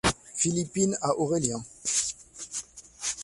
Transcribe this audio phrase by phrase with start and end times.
[0.33, 1.63] Philippine a Aurélien.